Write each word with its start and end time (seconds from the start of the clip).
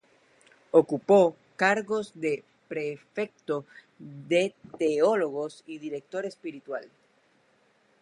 Ocupó 0.71 1.35
cargos 1.55 2.11
de 2.15 2.43
Prefecto 2.67 3.65
de 3.99 4.55
Teólogos 4.79 5.63
y 5.67 5.77
Director 5.77 6.25
Espiritual. 6.25 6.89